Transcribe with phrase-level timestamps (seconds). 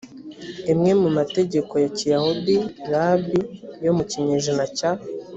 [0.71, 2.55] imwe mu mategeko ya kiyahudi
[2.91, 3.39] rabi
[3.85, 4.91] yo mu kinyejana cya